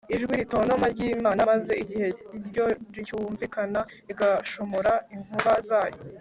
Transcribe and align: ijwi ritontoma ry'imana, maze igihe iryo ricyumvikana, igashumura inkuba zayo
ijwi 0.15 0.33
ritontoma 0.41 0.85
ry'imana, 0.93 1.41
maze 1.51 1.71
igihe 1.83 2.07
iryo 2.37 2.65
ricyumvikana, 2.95 3.79
igashumura 4.11 4.93
inkuba 5.13 5.53
zayo 5.67 5.97